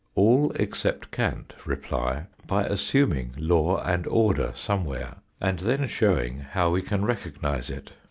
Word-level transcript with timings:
All 0.15 0.51
except 0.55 1.11
Kant 1.11 1.53
reply 1.63 2.25
by 2.47 2.63
assuming 2.63 3.33
law 3.37 3.83
and 3.85 4.07
order 4.07 4.51
somewhere, 4.55 5.17
and 5.39 5.59
then 5.59 5.85
showing 5.87 6.39
how 6.39 6.71
we 6.71 6.81
can 6.81 7.05
recognise 7.05 7.69
it. 7.69 7.91